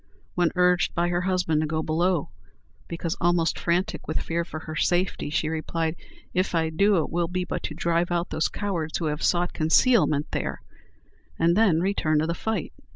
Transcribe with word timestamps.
When 0.33 0.49
urged 0.55 0.95
by 0.95 1.09
her 1.09 1.21
husband 1.21 1.61
to 1.61 1.67
go 1.67 1.83
below, 1.83 2.31
because 2.87 3.15
almost 3.21 3.59
frantic 3.59 4.07
with 4.07 4.19
fear 4.19 4.43
for 4.43 4.61
her 4.61 4.75
safety, 4.75 5.29
she 5.29 5.47
replied, 5.47 5.95
"If 6.33 6.55
I 6.55 6.71
do, 6.71 6.97
it 7.03 7.11
will 7.11 7.27
be 7.27 7.45
but 7.45 7.61
to 7.61 7.75
drive 7.75 8.09
out 8.09 8.31
those 8.31 8.47
cowards 8.47 8.97
who 8.97 9.05
have 9.05 9.21
sought 9.21 9.53
concealment 9.53 10.31
there," 10.31 10.63
and 11.37 11.55
then 11.55 11.81
return 11.81 12.17
to 12.17 12.25
the 12.25 12.33
fight. 12.33 12.73